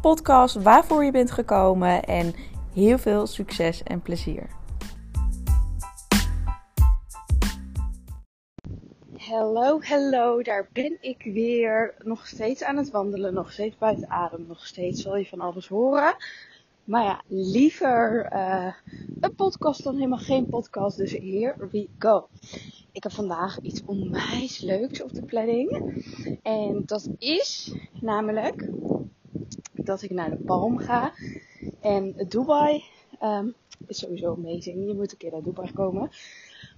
podcast 0.00 0.62
waarvoor 0.62 1.04
je 1.04 1.10
bent 1.10 1.30
gekomen 1.30 2.04
en 2.04 2.34
heel 2.74 2.98
veel 2.98 3.26
succes 3.26 3.82
en 3.82 4.02
plezier. 4.02 4.46
Hallo, 9.16 9.80
hallo, 9.82 10.42
daar 10.42 10.68
ben 10.72 10.98
ik 11.00 11.22
weer. 11.32 11.94
Nog 11.98 12.26
steeds 12.26 12.62
aan 12.62 12.76
het 12.76 12.90
wandelen, 12.90 13.34
nog 13.34 13.52
steeds 13.52 13.78
buiten 13.78 14.10
adem, 14.10 14.44
nog 14.48 14.66
steeds 14.66 15.02
zal 15.02 15.16
je 15.16 15.26
van 15.26 15.40
alles 15.40 15.68
horen. 15.68 16.16
Maar 16.84 17.04
ja, 17.04 17.22
liever 17.26 18.32
uh, 18.32 18.74
een 19.20 19.34
podcast 19.34 19.84
dan 19.84 19.94
helemaal 19.94 20.18
geen 20.18 20.46
podcast. 20.46 20.96
Dus 20.96 21.12
here 21.12 21.68
we 21.70 21.88
go. 21.98 22.28
Ik 22.92 23.02
heb 23.02 23.12
vandaag 23.12 23.60
iets 23.60 23.82
onwijs 23.84 24.60
leuks 24.60 25.02
op 25.02 25.12
de 25.12 25.22
planning. 25.22 25.94
En 26.42 26.82
dat 26.86 27.08
is 27.18 27.74
namelijk 28.00 28.68
dat 29.88 30.02
ik 30.02 30.10
naar 30.10 30.30
de 30.30 30.36
Palm 30.36 30.78
ga. 30.78 31.12
En 31.80 32.14
Dubai 32.28 32.82
um, 33.22 33.54
is 33.86 33.98
sowieso 33.98 34.32
amazing. 34.32 34.86
Je 34.86 34.94
moet 34.94 35.12
een 35.12 35.18
keer 35.18 35.30
naar 35.32 35.42
Dubai 35.42 35.72
komen. 35.72 36.10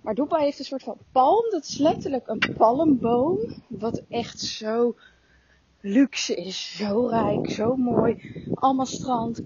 Maar 0.02 0.14
Dubai 0.14 0.44
heeft 0.44 0.58
een 0.58 0.64
soort 0.64 0.82
van 0.82 0.96
palm. 1.12 1.50
Dat 1.50 1.64
is 1.64 1.78
letterlijk 1.78 2.28
een 2.28 2.54
palmboom. 2.56 3.38
Wat 3.68 4.02
echt 4.08 4.40
zo 4.40 4.94
luxe 5.80 6.34
is. 6.34 6.76
Zo 6.76 7.06
rijk, 7.06 7.50
zo 7.50 7.76
mooi. 7.76 8.32
Allemaal 8.54 8.86
strand, 8.86 9.42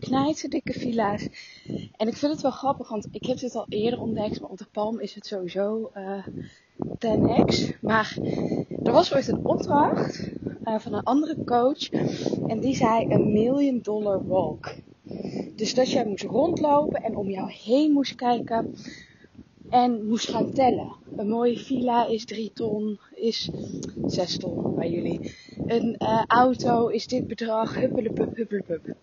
dikke 0.51 0.73
villa's. 0.73 1.29
En 1.97 2.09
ik 2.09 2.17
vind 2.17 2.33
het 2.33 2.41
wel 2.41 2.51
grappig, 2.51 2.89
want 2.89 3.09
ik 3.11 3.27
heb 3.27 3.39
dit 3.39 3.55
al 3.55 3.67
eerder 3.69 4.01
ontdekt. 4.01 4.41
Maar 4.41 4.51
op 4.51 4.59
de 4.59 4.67
Palm 4.73 5.01
is 5.01 5.15
het 5.15 5.27
sowieso 5.27 5.91
uh, 5.97 6.27
10x. 6.99 7.81
Maar 7.81 8.17
er 8.83 8.93
was 8.93 9.15
ooit 9.15 9.29
een 9.29 9.45
opdracht 9.45 10.33
van 10.65 10.93
een 10.93 11.03
andere 11.03 11.37
coach. 11.45 11.91
En 12.47 12.61
die 12.61 12.77
zei 12.77 13.07
een 13.09 13.33
million 13.33 13.79
dollar 13.83 14.27
walk. 14.27 14.75
Dus 15.57 15.75
dat 15.75 15.91
jij 15.91 16.07
moest 16.07 16.25
rondlopen 16.25 17.03
en 17.03 17.17
om 17.17 17.31
jou 17.31 17.51
heen 17.51 17.93
moest 17.93 18.15
kijken. 18.15 18.75
En 19.69 20.07
moest 20.07 20.29
gaan 20.29 20.53
tellen. 20.53 20.93
Een 21.17 21.29
mooie 21.29 21.59
villa 21.59 22.07
is 22.07 22.25
3 22.25 22.53
ton, 22.55 22.99
is 23.15 23.51
6 24.07 24.39
ton 24.39 24.75
bij 24.75 24.91
jullie. 24.91 25.35
Een 25.67 25.97
uh, 25.99 26.23
auto 26.27 26.89
is 26.89 27.07
dit 27.07 27.27
bedrag, 27.27 27.75
huppelepup, 27.75 28.37
huppelepup. 28.37 28.95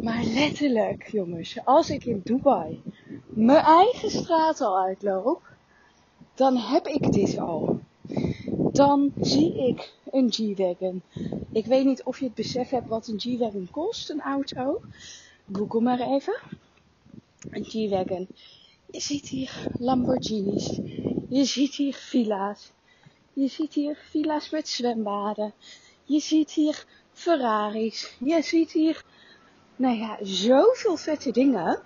Maar 0.00 0.24
letterlijk, 0.24 1.08
jongens, 1.10 1.58
als 1.64 1.90
ik 1.90 2.04
in 2.04 2.20
Dubai 2.24 2.82
mijn 3.34 3.64
eigen 3.64 4.10
straat 4.10 4.60
al 4.60 4.78
uitloop, 4.78 5.42
dan 6.34 6.56
heb 6.56 6.86
ik 6.86 7.12
dit 7.12 7.38
al. 7.38 7.80
Dan 8.72 9.12
zie 9.20 9.68
ik 9.68 9.92
een 10.14 10.32
G-Wagon. 10.32 11.02
Ik 11.52 11.66
weet 11.66 11.84
niet 11.84 12.02
of 12.02 12.18
je 12.18 12.24
het 12.24 12.34
besef 12.34 12.70
hebt 12.70 12.88
wat 12.88 13.08
een 13.08 13.20
G-Wagon 13.20 13.68
kost, 13.70 14.10
een 14.10 14.20
auto. 14.20 14.80
Google 15.52 15.80
maar 15.80 16.00
even. 16.00 16.40
Een 17.50 17.64
G-Wagon. 17.64 18.28
Je 18.90 19.00
ziet 19.00 19.28
hier 19.28 19.66
Lamborghinis. 19.78 20.80
Je 21.28 21.44
ziet 21.44 21.74
hier 21.74 21.94
villa's. 21.94 22.72
Je 23.32 23.48
ziet 23.48 23.74
hier 23.74 23.98
villa's 24.10 24.50
met 24.50 24.68
zwembaden. 24.68 25.52
Je 26.04 26.20
ziet 26.20 26.50
hier 26.50 26.86
Ferraris. 27.12 28.16
Je 28.18 28.42
ziet 28.42 28.72
hier, 28.72 29.04
nou 29.76 29.96
ja, 29.96 30.18
zoveel 30.22 30.96
vette 30.96 31.30
dingen. 31.30 31.82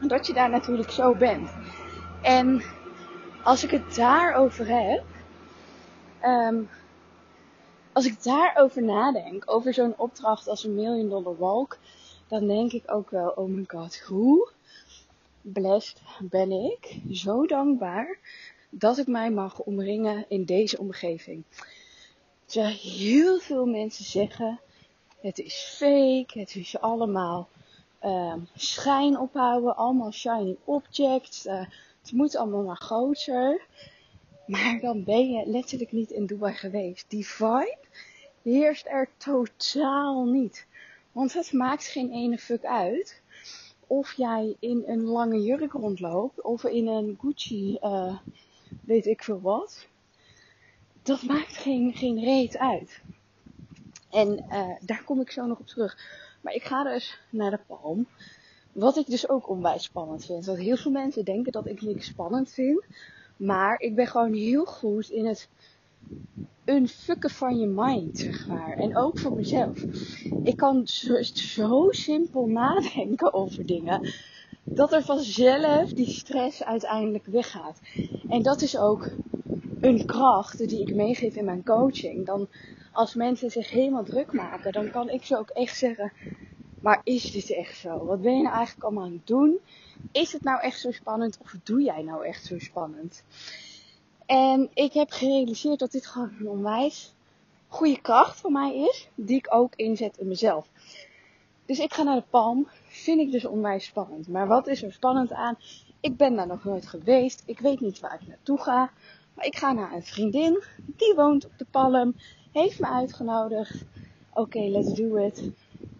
Dat 0.00 0.26
je 0.26 0.32
daar 0.32 0.50
natuurlijk 0.50 0.90
zo 0.90 1.14
bent. 1.14 1.50
En 2.22 2.62
als 3.42 3.64
ik 3.64 3.70
het 3.70 3.94
daarover 3.94 4.66
heb, 4.68 5.04
um, 6.24 6.68
als 7.96 8.06
ik 8.06 8.22
daarover 8.22 8.82
nadenk, 8.82 9.42
over 9.46 9.74
zo'n 9.74 9.94
opdracht 9.96 10.48
als 10.48 10.64
een 10.64 10.74
million 10.74 11.08
dollar 11.08 11.36
walk, 11.36 11.78
dan 12.28 12.46
denk 12.46 12.72
ik 12.72 12.82
ook 12.86 13.10
wel, 13.10 13.28
oh 13.28 13.48
my 13.48 13.64
god, 13.66 13.98
hoe 13.98 14.50
blessed 15.40 16.00
ben 16.20 16.50
ik, 16.50 16.98
zo 17.12 17.46
dankbaar 17.46 18.18
dat 18.70 18.98
ik 18.98 19.06
mij 19.06 19.30
mag 19.30 19.58
omringen 19.58 20.24
in 20.28 20.44
deze 20.44 20.78
omgeving. 20.78 21.42
Terwijl 22.44 22.74
heel 22.74 23.38
veel 23.38 23.66
mensen 23.66 24.04
zeggen, 24.04 24.60
het 25.20 25.38
is 25.38 25.54
fake, 25.54 26.38
het 26.38 26.54
is 26.54 26.78
allemaal 26.80 27.48
um, 28.04 28.48
schijn 28.56 29.18
ophouden, 29.18 29.76
allemaal 29.76 30.12
shiny 30.12 30.56
objects, 30.64 31.46
uh, 31.46 31.64
het 32.00 32.12
moet 32.12 32.36
allemaal 32.36 32.62
maar 32.62 32.76
groter. 32.76 33.66
Maar 34.46 34.80
dan 34.80 35.04
ben 35.04 35.30
je 35.30 35.46
letterlijk 35.46 35.92
niet 35.92 36.10
in 36.10 36.26
Dubai 36.26 36.54
geweest. 36.54 37.04
Die 37.08 37.26
vibe 37.26 37.78
heerst 38.42 38.86
er 38.86 39.08
totaal 39.16 40.24
niet. 40.24 40.66
Want 41.12 41.32
het 41.32 41.52
maakt 41.52 41.86
geen 41.86 42.12
ene 42.12 42.38
fuck 42.38 42.64
uit 42.64 43.20
of 43.86 44.12
jij 44.12 44.56
in 44.58 44.82
een 44.86 45.02
lange 45.02 45.42
jurk 45.42 45.72
rondloopt 45.72 46.40
of 46.42 46.64
in 46.64 46.86
een 46.86 47.18
Gucci, 47.20 47.78
uh, 47.82 48.18
weet 48.84 49.06
ik 49.06 49.22
veel 49.22 49.40
wat. 49.40 49.86
Dat 51.02 51.22
maakt 51.22 51.56
geen, 51.56 51.94
geen 51.94 52.20
reet 52.20 52.56
uit. 52.56 53.00
En 54.10 54.44
uh, 54.48 54.76
daar 54.80 55.04
kom 55.04 55.20
ik 55.20 55.30
zo 55.30 55.46
nog 55.46 55.58
op 55.58 55.66
terug. 55.66 55.98
Maar 56.40 56.52
ik 56.52 56.62
ga 56.62 56.82
dus 56.82 57.20
naar 57.30 57.50
de 57.50 57.60
Palm. 57.66 58.06
Wat 58.72 58.96
ik 58.96 59.06
dus 59.06 59.28
ook 59.28 59.48
onwijs 59.48 59.82
spannend 59.82 60.24
vind. 60.24 60.46
Want 60.46 60.58
heel 60.58 60.76
veel 60.76 60.90
mensen 60.90 61.24
denken 61.24 61.52
dat 61.52 61.66
ik 61.66 61.82
niks 61.82 62.06
spannend 62.06 62.50
vind. 62.50 62.84
Maar 63.36 63.80
ik 63.80 63.94
ben 63.94 64.06
gewoon 64.06 64.32
heel 64.32 64.64
goed 64.64 65.10
in 65.10 65.26
het 65.26 65.48
unfucken 66.64 67.30
van 67.30 67.58
je 67.58 67.66
mind, 67.66 68.18
zeg 68.18 68.48
maar. 68.48 68.76
En 68.76 68.96
ook 68.96 69.18
voor 69.18 69.36
mezelf. 69.36 69.82
Ik 70.42 70.56
kan 70.56 70.86
zo, 70.86 71.22
zo 71.22 71.86
simpel 71.90 72.46
nadenken 72.46 73.32
over 73.32 73.66
dingen. 73.66 74.12
Dat 74.64 74.92
er 74.92 75.02
vanzelf 75.02 75.92
die 75.92 76.10
stress 76.10 76.64
uiteindelijk 76.64 77.26
weggaat. 77.26 77.80
En 78.28 78.42
dat 78.42 78.62
is 78.62 78.78
ook 78.78 79.10
een 79.80 80.06
kracht 80.06 80.68
die 80.68 80.80
ik 80.80 80.94
meegeef 80.94 81.36
in 81.36 81.44
mijn 81.44 81.64
coaching. 81.64 82.26
Dan 82.26 82.48
als 82.92 83.14
mensen 83.14 83.50
zich 83.50 83.70
helemaal 83.70 84.04
druk 84.04 84.32
maken, 84.32 84.72
dan 84.72 84.90
kan 84.90 85.08
ik 85.08 85.24
ze 85.24 85.38
ook 85.38 85.50
echt 85.50 85.76
zeggen. 85.76 86.12
Maar 86.86 87.00
is 87.04 87.30
dit 87.32 87.50
echt 87.50 87.78
zo? 87.78 88.04
Wat 88.04 88.22
ben 88.22 88.36
je 88.36 88.42
nou 88.42 88.54
eigenlijk 88.54 88.84
allemaal 88.84 89.04
aan 89.04 89.12
het 89.12 89.26
doen? 89.26 89.58
Is 90.12 90.32
het 90.32 90.42
nou 90.42 90.60
echt 90.60 90.80
zo 90.80 90.90
spannend 90.90 91.38
of 91.42 91.54
doe 91.62 91.82
jij 91.82 92.02
nou 92.02 92.26
echt 92.26 92.44
zo 92.44 92.58
spannend? 92.58 93.22
En 94.26 94.70
ik 94.74 94.92
heb 94.92 95.10
gerealiseerd 95.10 95.78
dat 95.78 95.92
dit 95.92 96.06
gewoon 96.06 96.30
een 96.38 96.48
onwijs 96.48 97.14
goede 97.68 98.00
kracht 98.00 98.40
voor 98.40 98.52
mij 98.52 98.76
is, 98.76 99.08
die 99.14 99.36
ik 99.36 99.54
ook 99.54 99.74
inzet 99.74 100.16
in 100.16 100.28
mezelf. 100.28 100.68
Dus 101.64 101.78
ik 101.78 101.94
ga 101.94 102.02
naar 102.02 102.16
de 102.16 102.24
Palm, 102.30 102.68
vind 102.88 103.20
ik 103.20 103.30
dus 103.30 103.44
onwijs 103.44 103.84
spannend. 103.84 104.28
Maar 104.28 104.46
wat 104.46 104.66
is 104.66 104.82
er 104.82 104.92
spannend 104.92 105.32
aan? 105.32 105.58
Ik 106.00 106.16
ben 106.16 106.36
daar 106.36 106.46
nog 106.46 106.64
nooit 106.64 106.86
geweest, 106.86 107.42
ik 107.46 107.58
weet 107.58 107.80
niet 107.80 108.00
waar 108.00 108.18
ik 108.20 108.28
naartoe 108.28 108.58
ga. 108.58 108.90
Maar 109.34 109.46
ik 109.46 109.56
ga 109.56 109.72
naar 109.72 109.92
een 109.92 110.04
vriendin, 110.04 110.62
die 110.86 111.14
woont 111.14 111.44
op 111.44 111.52
de 111.56 111.66
Palm, 111.70 112.14
heeft 112.52 112.80
me 112.80 112.86
uitgenodigd. 112.86 113.84
Oké, 114.34 114.60
let's 114.60 114.94
do 114.94 115.16
it 115.16 115.50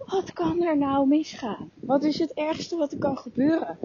wat 0.06 0.32
kan 0.32 0.62
er 0.62 0.76
nou 0.76 1.08
misgaan? 1.08 1.70
Wat 1.74 2.04
is 2.04 2.18
het 2.18 2.32
ergste 2.32 2.76
wat 2.76 2.92
er 2.92 2.98
kan 2.98 3.18
gebeuren? 3.18 3.78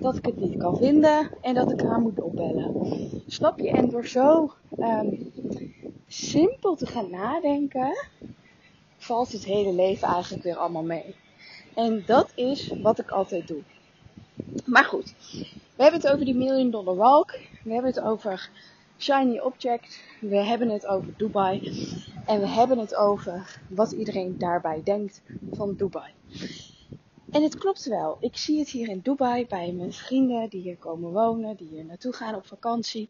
Dat 0.00 0.16
ik 0.16 0.24
het 0.24 0.40
niet 0.40 0.56
kan 0.56 0.76
vinden 0.76 1.30
en 1.40 1.54
dat 1.54 1.72
ik 1.72 1.80
haar 1.80 2.00
moet 2.00 2.20
opbellen. 2.20 2.74
Snap 3.26 3.58
je? 3.58 3.70
En 3.70 3.88
door 3.88 4.06
zo 4.06 4.52
um, 4.78 5.32
simpel 6.06 6.74
te 6.76 6.86
gaan 6.86 7.10
nadenken, 7.10 8.06
valt 8.96 9.32
het 9.32 9.44
hele 9.44 9.72
leven 9.72 10.08
eigenlijk 10.08 10.42
weer 10.42 10.56
allemaal 10.56 10.84
mee. 10.84 11.14
En 11.74 12.02
dat 12.06 12.32
is 12.34 12.72
wat 12.82 12.98
ik 12.98 13.10
altijd 13.10 13.48
doe. 13.48 13.62
Maar 14.64 14.84
goed, 14.84 15.14
we 15.76 15.82
hebben 15.82 16.00
het 16.00 16.10
over 16.12 16.24
die 16.24 16.34
million 16.34 16.70
dollar 16.70 16.96
walk. 16.96 17.38
We 17.64 17.72
hebben 17.72 17.90
het 17.90 18.00
over 18.00 18.50
shiny 18.98 19.38
object. 19.38 20.00
We 20.20 20.36
hebben 20.36 20.68
het 20.68 20.86
over 20.86 21.14
Dubai. 21.16 21.72
En 22.26 22.40
we 22.40 22.46
hebben 22.46 22.78
het 22.78 22.94
over 22.94 23.60
wat 23.68 23.92
iedereen 23.92 24.38
daarbij 24.38 24.82
denkt 24.84 25.22
van 25.52 25.74
Dubai. 25.74 26.12
En 27.30 27.42
het 27.42 27.58
klopt 27.58 27.84
wel. 27.84 28.16
Ik 28.20 28.36
zie 28.36 28.58
het 28.58 28.68
hier 28.68 28.88
in 28.88 29.00
Dubai 29.02 29.46
bij 29.46 29.72
mijn 29.72 29.92
vrienden 29.92 30.48
die 30.48 30.60
hier 30.60 30.76
komen 30.76 31.12
wonen, 31.12 31.56
die 31.56 31.68
hier 31.68 31.84
naartoe 31.84 32.12
gaan 32.12 32.34
op 32.34 32.46
vakantie. 32.46 33.08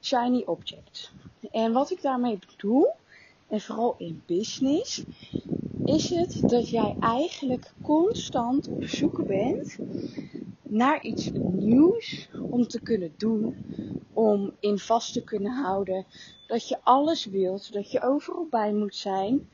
Shiny 0.00 0.42
objects. 0.46 1.12
En 1.50 1.72
wat 1.72 1.90
ik 1.90 2.02
daarmee 2.02 2.38
bedoel, 2.50 2.86
en 3.48 3.60
vooral 3.60 3.94
in 3.98 4.22
business, 4.26 5.02
is 5.88 6.10
het 6.10 6.42
dat 6.46 6.68
jij 6.68 6.96
eigenlijk 7.00 7.72
constant 7.82 8.68
op 8.68 8.84
zoek 8.84 9.26
bent 9.26 9.76
naar 10.62 11.02
iets 11.02 11.30
nieuws 11.34 12.28
om 12.50 12.66
te 12.66 12.80
kunnen 12.80 13.14
doen, 13.16 13.56
om 14.12 14.56
in 14.60 14.78
vast 14.78 15.12
te 15.12 15.24
kunnen 15.24 15.52
houden, 15.52 16.06
dat 16.46 16.68
je 16.68 16.78
alles 16.82 17.24
wilt, 17.24 17.72
dat 17.72 17.90
je 17.90 18.02
overal 18.02 18.46
bij 18.50 18.72
moet 18.72 18.96
zijn 18.96 19.50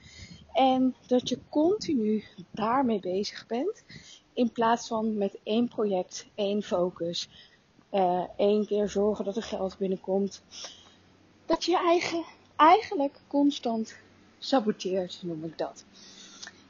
en 0.52 0.94
dat 1.06 1.28
je 1.28 1.38
continu 1.48 2.24
daarmee 2.50 3.00
bezig 3.00 3.46
bent 3.46 3.84
in 4.32 4.52
plaats 4.52 4.88
van 4.88 5.18
met 5.18 5.38
één 5.42 5.68
project, 5.68 6.26
één 6.34 6.62
focus, 6.62 7.28
uh, 7.92 8.24
één 8.36 8.66
keer 8.66 8.88
zorgen 8.88 9.24
dat 9.24 9.36
er 9.36 9.42
geld 9.42 9.78
binnenkomt, 9.78 10.42
dat 11.46 11.64
je 11.64 11.70
je 11.70 11.78
eigen 11.78 12.24
eigenlijk 12.56 13.20
constant 13.26 13.96
saboteert, 14.38 15.20
noem 15.22 15.44
ik 15.44 15.58
dat. 15.58 15.84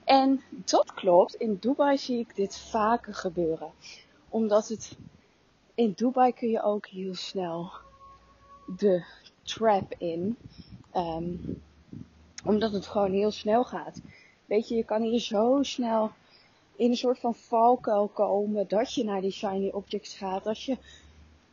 En 0.05 0.43
dat 0.49 0.95
klopt. 0.95 1.35
In 1.35 1.57
Dubai 1.61 1.99
zie 1.99 2.19
ik 2.19 2.37
dit 2.37 2.59
vaker 2.59 3.15
gebeuren. 3.15 3.71
Omdat 4.29 4.69
het 4.69 4.97
in 5.75 5.93
Dubai 5.97 6.33
kun 6.33 6.49
je 6.49 6.63
ook 6.63 6.87
heel 6.87 7.15
snel 7.15 7.71
de 8.77 9.05
trap 9.43 9.95
in. 9.99 10.37
Um, 10.95 11.63
omdat 12.45 12.73
het 12.73 12.87
gewoon 12.87 13.13
heel 13.13 13.31
snel 13.31 13.65
gaat. 13.65 14.01
Weet 14.47 14.69
je, 14.69 14.75
je 14.75 14.85
kan 14.85 15.03
hier 15.03 15.21
zo 15.21 15.59
snel 15.63 16.11
in 16.77 16.91
een 16.91 16.97
soort 16.97 17.19
van 17.19 17.35
valkuil 17.35 18.09
komen 18.09 18.69
dat 18.69 18.95
je 18.95 19.05
naar 19.05 19.21
die 19.21 19.31
shiny 19.31 19.69
objects 19.69 20.17
gaat. 20.17 20.45
Dat 20.45 20.63
je 20.63 20.77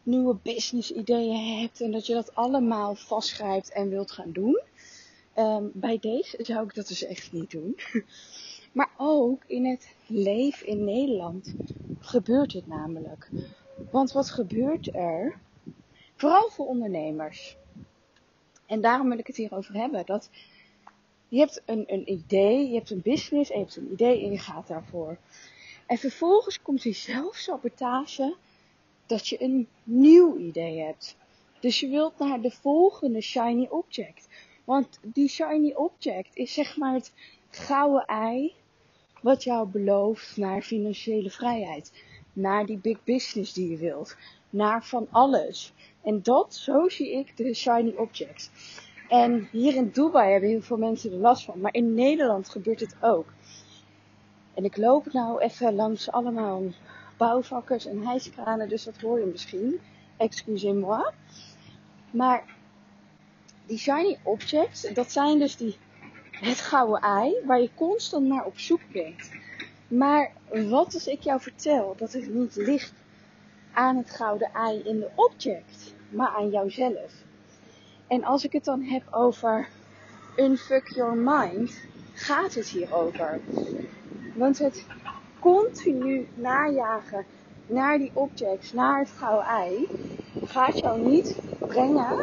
nieuwe 0.03 0.35
business 0.43 0.91
ideeën 0.91 1.59
hebt 1.59 1.81
en 1.81 1.91
dat 1.91 2.05
je 2.05 2.13
dat 2.13 2.35
allemaal 2.35 2.95
vastgrijpt 2.95 3.71
en 3.71 3.89
wilt 3.89 4.11
gaan 4.11 4.31
doen. 4.31 4.61
Um, 5.41 5.71
bij 5.73 5.99
deze 5.99 6.37
zou 6.41 6.63
ik 6.63 6.75
dat 6.75 6.87
dus 6.87 7.03
echt 7.03 7.31
niet 7.31 7.51
doen. 7.51 7.75
Maar 8.71 8.89
ook 8.97 9.43
in 9.47 9.65
het 9.65 9.95
leven 10.07 10.67
in 10.67 10.83
Nederland 10.83 11.53
gebeurt 11.99 12.51
dit 12.51 12.67
namelijk. 12.67 13.29
Want 13.91 14.11
wat 14.11 14.29
gebeurt 14.29 14.95
er? 14.95 15.39
Vooral 16.15 16.49
voor 16.49 16.67
ondernemers. 16.67 17.57
En 18.65 18.81
daarom 18.81 19.09
wil 19.09 19.17
ik 19.17 19.27
het 19.27 19.35
hierover 19.35 19.73
hebben. 19.75 20.05
Dat 20.05 20.29
je 21.27 21.39
hebt 21.39 21.61
een, 21.65 21.83
een 21.87 22.11
idee, 22.11 22.69
je 22.69 22.75
hebt 22.75 22.89
een 22.89 23.01
business 23.01 23.49
je 23.49 23.57
hebt 23.57 23.75
een 23.75 23.91
idee 23.91 24.23
en 24.23 24.31
je 24.31 24.39
gaat 24.39 24.67
daarvoor. 24.67 25.17
En 25.85 25.97
vervolgens 25.97 26.61
komt 26.61 26.81
die 26.81 26.93
zelfsabotage 26.93 28.35
dat 29.05 29.27
je 29.27 29.43
een 29.43 29.67
nieuw 29.83 30.37
idee 30.37 30.79
hebt. 30.79 31.15
Dus 31.59 31.79
je 31.79 31.87
wilt 31.87 32.19
naar 32.19 32.41
de 32.41 32.51
volgende 32.51 33.21
shiny 33.21 33.67
object. 33.69 34.27
Want 34.63 34.99
die 35.01 35.27
shiny 35.27 35.73
object 35.73 36.35
is 36.35 36.53
zeg 36.53 36.77
maar 36.77 36.93
het 36.93 37.13
gouden 37.49 38.05
ei 38.05 38.53
wat 39.21 39.43
jou 39.43 39.67
belooft 39.67 40.37
naar 40.37 40.61
financiële 40.61 41.29
vrijheid. 41.29 42.03
Naar 42.33 42.65
die 42.65 42.77
big 42.77 43.03
business 43.03 43.53
die 43.53 43.69
je 43.69 43.77
wilt. 43.77 44.17
Naar 44.49 44.85
van 44.85 45.07
alles. 45.11 45.73
En 46.03 46.21
dat, 46.23 46.55
zo 46.55 46.89
zie 46.89 47.11
ik 47.11 47.37
de 47.37 47.53
shiny 47.53 47.93
objects. 47.97 48.49
En 49.09 49.47
hier 49.51 49.75
in 49.75 49.89
Dubai 49.89 50.31
hebben 50.31 50.49
heel 50.49 50.61
veel 50.61 50.77
mensen 50.77 51.11
er 51.11 51.17
last 51.17 51.45
van. 51.45 51.59
Maar 51.59 51.73
in 51.73 51.93
Nederland 51.93 52.49
gebeurt 52.49 52.79
het 52.79 52.95
ook. 53.01 53.33
En 54.53 54.63
ik 54.63 54.77
loop 54.77 55.13
nou 55.13 55.39
even 55.39 55.75
langs 55.75 56.11
allemaal 56.11 56.63
bouwvakkers 57.17 57.85
en 57.85 58.05
hijskranen, 58.05 58.69
dus 58.69 58.83
dat 58.83 58.97
hoor 58.97 59.19
je 59.19 59.25
misschien. 59.25 59.79
Excusez-moi. 60.17 61.11
Maar 62.11 62.43
die 63.71 63.79
shiny 63.79 64.17
objects, 64.23 64.81
dat 64.93 65.11
zijn 65.11 65.39
dus 65.39 65.55
die, 65.55 65.77
het 66.31 66.59
gouden 66.61 67.01
ei 67.01 67.35
waar 67.45 67.61
je 67.61 67.69
constant 67.75 68.27
naar 68.27 68.45
op 68.45 68.59
zoek 68.59 68.81
bent. 68.91 69.31
Maar 69.87 70.31
wat 70.49 70.93
als 70.93 71.07
ik 71.07 71.21
jou 71.21 71.41
vertel 71.41 71.95
dat 71.97 72.11
het 72.11 72.33
niet 72.33 72.55
ligt 72.55 72.93
aan 73.73 73.97
het 73.97 74.09
gouden 74.09 74.51
ei 74.53 74.79
in 74.83 74.99
de 74.99 75.09
object, 75.15 75.95
maar 76.09 76.27
aan 76.27 76.49
jouzelf? 76.49 77.13
En 78.07 78.23
als 78.23 78.43
ik 78.43 78.51
het 78.51 78.63
dan 78.63 78.81
heb 78.81 79.07
over 79.11 79.69
unfuck 80.35 80.87
your 80.87 81.15
mind, 81.15 81.87
gaat 82.13 82.53
het 82.53 82.67
hier 82.67 82.93
over. 82.93 83.41
Want 84.33 84.57
het 84.57 84.85
continu 85.39 86.27
najagen 86.33 87.25
naar 87.65 87.97
die 87.97 88.11
objects, 88.13 88.71
naar 88.71 88.99
het 88.99 89.11
gouden 89.11 89.45
ei, 89.45 89.89
gaat 90.41 90.79
jou 90.79 91.01
niet 91.01 91.41
brengen 91.67 92.15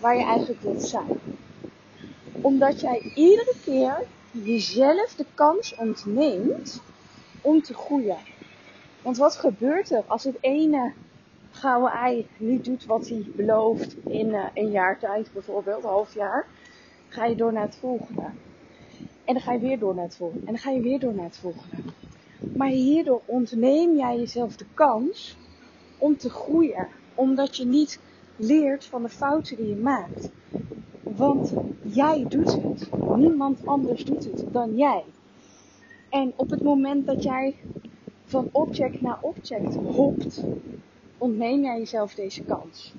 waar 0.00 0.16
je 0.16 0.24
eigenlijk 0.24 0.60
wilt 0.60 0.82
zijn. 0.82 1.20
Omdat 2.40 2.80
jij 2.80 3.12
iedere 3.14 3.54
keer 3.64 4.06
jezelf 4.30 5.14
de 5.14 5.26
kans 5.34 5.74
ontneemt 5.74 6.82
om 7.40 7.62
te 7.62 7.74
groeien. 7.74 8.18
Want 9.02 9.16
wat 9.16 9.36
gebeurt 9.36 9.90
er 9.90 10.04
als 10.06 10.24
het 10.24 10.36
ene 10.40 10.92
gouden 11.50 11.90
ei 11.90 12.26
niet 12.36 12.64
doet 12.64 12.86
wat 12.86 13.08
hij 13.08 13.26
belooft 13.36 13.96
in 14.04 14.28
uh, 14.28 14.44
een 14.54 14.70
jaar 14.70 14.98
tijd, 14.98 15.32
bijvoorbeeld, 15.32 15.84
een 15.84 15.90
half 15.90 16.14
jaar? 16.14 16.46
Ga 17.08 17.24
je 17.24 17.36
door 17.36 17.52
naar 17.52 17.66
het 17.66 17.76
volgende. 17.76 18.30
En 19.24 19.34
dan 19.34 19.42
ga 19.42 19.52
je 19.52 19.58
weer 19.58 19.78
door 19.78 19.94
naar 19.94 20.04
het 20.04 20.16
volgende. 20.16 20.46
En 20.46 20.52
dan 20.52 20.62
ga 20.62 20.70
je 20.70 20.80
weer 20.80 21.00
door 21.00 21.14
naar 21.14 21.24
het 21.24 21.38
volgende. 21.38 21.76
Maar 22.56 22.68
hierdoor 22.68 23.20
ontneem 23.24 23.96
jij 23.96 24.16
jezelf 24.16 24.56
de 24.56 24.66
kans 24.74 25.36
om 25.98 26.16
te 26.16 26.30
groeien. 26.30 26.88
Omdat 27.14 27.56
je 27.56 27.66
niet 27.66 28.00
leert 28.38 28.84
van 28.84 29.02
de 29.02 29.08
fouten 29.08 29.56
die 29.56 29.68
je 29.68 29.76
maakt. 29.76 30.30
Want 31.02 31.52
jij 31.82 32.24
doet 32.28 32.62
het. 32.62 32.88
Niemand 33.16 33.66
anders 33.66 34.04
doet 34.04 34.24
het 34.24 34.44
dan 34.52 34.76
jij. 34.76 35.04
En 36.08 36.32
op 36.36 36.50
het 36.50 36.62
moment 36.62 37.06
dat 37.06 37.22
jij 37.22 37.54
van 38.24 38.48
object 38.52 39.00
naar 39.00 39.18
object 39.20 39.74
hopt, 39.74 40.44
ontneem 41.18 41.62
jij 41.62 41.78
jezelf 41.78 42.14
deze 42.14 42.42
kans. 42.42 42.94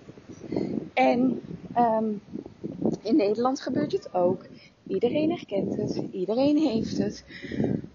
En 0.93 1.41
um, 1.77 2.21
in 3.01 3.15
Nederland 3.15 3.61
gebeurt 3.61 3.91
het 3.91 4.13
ook. 4.13 4.45
Iedereen 4.87 5.29
herkent 5.29 5.75
het, 5.75 6.03
iedereen 6.11 6.57
heeft 6.57 6.97
het. 6.97 7.25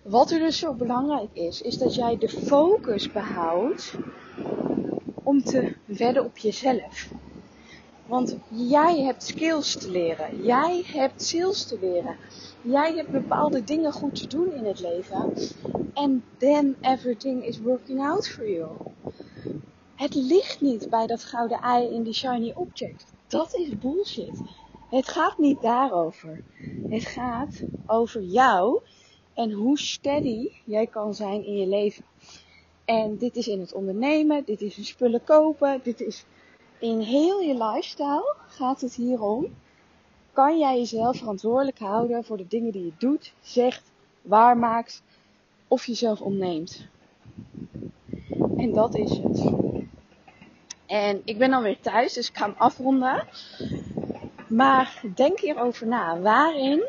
Wat 0.03 0.31
er 0.31 0.39
dus 0.39 0.59
zo 0.59 0.75
belangrijk 0.75 1.31
is, 1.33 1.63
is 1.63 1.79
dat 1.79 1.95
jij 1.95 2.19
de 2.19 2.29
focus 2.29 3.13
behoudt 3.13 3.95
om 5.23 5.43
te 5.43 5.75
wedden 5.85 6.25
op 6.25 6.39
jezelf. 6.39 7.09
Want 8.07 8.37
jij 8.49 9.01
hebt 9.01 9.23
skills 9.23 9.77
te 9.77 9.91
leren. 9.91 10.45
Jij 10.45 10.85
hebt 10.87 11.23
sales 11.23 11.67
te 11.67 11.79
leren. 11.81 12.17
Jij 12.63 12.95
hebt 12.95 13.11
bepaalde 13.11 13.65
dingen 13.65 13.93
goed 13.93 14.15
te 14.15 14.27
doen 14.27 14.53
in 14.53 14.65
het 14.65 14.81
leven. 14.81 15.33
And 15.95 16.23
then 16.39 16.77
everything 16.81 17.45
is 17.45 17.61
working 17.61 18.01
out 18.01 18.29
for 18.29 18.51
you. 18.51 18.69
Het 19.95 20.15
ligt 20.15 20.61
niet 20.61 20.91
bij 20.91 21.07
dat 21.07 21.25
gouden 21.25 21.61
ei 21.61 21.95
in 21.95 22.03
die 22.03 22.15
shiny 22.15 22.53
object. 22.55 23.05
Dat 23.27 23.55
is 23.55 23.79
bullshit. 23.79 24.43
Het 24.91 25.09
gaat 25.09 25.39
niet 25.39 25.63
daarover. 25.63 26.43
Het 26.89 27.05
gaat 27.05 27.63
over 27.87 28.23
jou 28.23 28.81
en 29.35 29.51
hoe 29.51 29.79
steady 29.79 30.51
jij 30.65 30.87
kan 30.87 31.15
zijn 31.15 31.45
in 31.45 31.57
je 31.57 31.67
leven. 31.67 32.05
En 32.85 33.17
dit 33.17 33.37
is 33.37 33.49
in 33.49 33.61
het 33.61 33.73
ondernemen, 33.73 34.45
dit 34.45 34.61
is 34.61 34.79
in 34.79 34.85
spullen 34.85 35.25
kopen, 35.25 35.81
dit 35.83 36.01
is 36.01 36.25
in 36.85 37.01
heel 37.01 37.41
je 37.41 37.55
lifestyle 37.55 38.37
gaat 38.47 38.81
het 38.81 38.95
hier 38.95 39.23
om. 39.23 39.57
Kan 40.33 40.59
jij 40.59 40.79
jezelf 40.79 41.17
verantwoordelijk 41.17 41.79
houden 41.79 42.25
voor 42.25 42.37
de 42.37 42.47
dingen 42.47 42.73
die 42.73 42.85
je 42.85 42.93
doet, 42.99 43.33
zegt, 43.41 43.83
waarmaakt 44.23 45.03
of 45.69 45.87
jezelf 45.87 46.21
ontneemt? 46.21 46.87
En 48.57 48.73
dat 48.73 48.95
is 48.95 49.11
het. 49.11 49.53
En 50.87 51.23
ik 51.25 51.39
ben 51.39 51.51
dan 51.51 51.63
weer 51.63 51.81
thuis, 51.81 52.13
dus 52.13 52.29
ik 52.29 52.37
ga 52.37 52.47
hem 52.47 52.55
afronden. 52.59 53.27
Maar 54.49 55.03
denk 55.15 55.41
hierover 55.41 55.87
na. 55.87 56.21
Waarin 56.21 56.85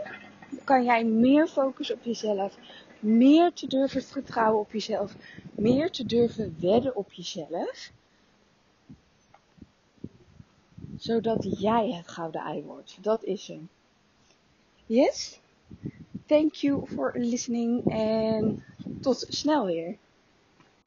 kan 0.63 0.83
jij 0.83 1.03
meer 1.03 1.47
focussen 1.47 1.95
op 1.95 2.03
jezelf? 2.03 2.57
Meer 2.99 3.53
te 3.53 3.67
durven 3.67 4.03
vertrouwen 4.03 4.59
op 4.59 4.71
jezelf? 4.71 5.15
Meer 5.51 5.91
te 5.91 6.05
durven 6.05 6.57
wedden 6.59 6.95
op 6.95 7.13
jezelf? 7.13 7.91
Zodat 11.05 11.59
jij 11.59 11.91
het 11.91 12.07
gouden 12.07 12.41
ei 12.41 12.63
wordt. 12.63 12.97
Dat 13.01 13.23
is 13.23 13.47
hem. 13.47 13.69
Yes? 14.85 15.39
Thank 16.25 16.53
you 16.53 16.87
for 16.87 17.11
listening 17.17 17.91
en 17.91 18.63
tot 19.01 19.25
snel 19.29 19.65
weer. 19.65 19.97